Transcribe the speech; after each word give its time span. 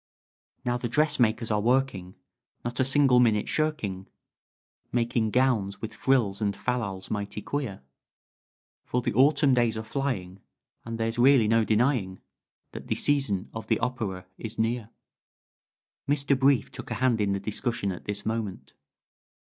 "Now 0.65 0.77
the 0.77 0.89
dressmakers 0.89 1.51
are 1.51 1.61
working 1.61 2.15
Not 2.65 2.79
a 2.79 2.83
single 2.83 3.19
minute 3.19 3.47
shirking 3.47 4.07
Making 4.91 5.29
gowns 5.29 5.79
with 5.79 5.93
frills 5.93 6.41
and 6.41 6.55
fal 6.55 6.79
lals 6.79 7.11
mighty 7.11 7.39
queer, 7.43 7.83
For 8.83 9.03
the 9.03 9.13
Autumn 9.13 9.53
days 9.53 9.77
are 9.77 9.83
flying, 9.83 10.39
And 10.85 10.97
there's 10.97 11.19
really 11.19 11.47
no 11.47 11.63
denying 11.63 12.19
That 12.71 12.87
the 12.87 12.95
season 12.95 13.51
of 13.53 13.67
the 13.67 13.77
opera 13.77 14.25
is 14.39 14.57
near." 14.57 14.89
Mr. 16.09 16.33
Brief 16.35 16.71
took 16.71 16.89
a 16.89 16.95
hand 16.95 17.21
in 17.21 17.33
the 17.33 17.39
discussion 17.39 17.91
at 17.91 18.05
this 18.05 18.25
moment. 18.25 18.73